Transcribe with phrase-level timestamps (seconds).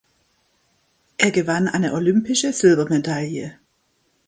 [1.19, 3.59] Er gewann eine olympische Silbermedaille.